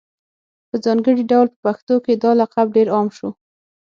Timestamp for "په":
0.69-0.75, 1.53-1.57